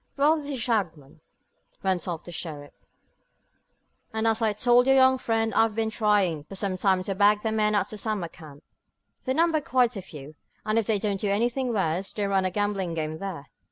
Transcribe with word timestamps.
"Well, 0.17 0.37
this 0.37 0.49
is 0.49 0.59
Shagmon," 0.59 1.19
went 1.83 2.07
on 2.07 2.19
the 2.25 2.31
sheriff, 2.31 2.73
"and, 4.11 4.25
as 4.25 4.41
I 4.41 4.51
told 4.51 4.87
your 4.87 4.95
young 4.95 5.19
friend, 5.19 5.53
I've 5.53 5.75
been 5.75 5.91
trying 5.91 6.43
for 6.45 6.55
some 6.55 6.75
time 6.75 7.03
to 7.03 7.13
bag 7.13 7.43
the 7.43 7.51
men 7.51 7.75
at 7.75 7.89
the 7.89 7.99
summer 7.99 8.27
camp. 8.27 8.63
They 9.25 9.35
number 9.35 9.61
quite 9.61 9.95
a 9.95 10.01
few, 10.01 10.33
and 10.65 10.79
if 10.79 10.87
they 10.87 10.97
don't 10.97 11.21
do 11.21 11.29
anything 11.29 11.71
worse, 11.71 12.13
they 12.13 12.25
run 12.25 12.45
a 12.45 12.49
gambling 12.49 12.95
game 12.95 13.19
there. 13.19 13.49